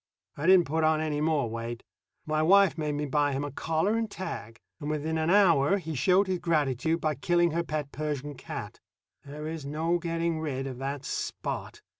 [0.35, 1.83] I didn't put on any more weight.
[2.25, 5.93] My wife made me buy him a collar and tag, and within an hour he
[5.93, 8.79] showed his gratitude by killing her pet Persian cat.
[9.23, 11.83] There is no getting rid of that Spot.